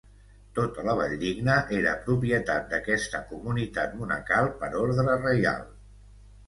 [0.59, 5.67] Tota la Valldigna era propietat d'aquesta comunitat monacal per ordre reial.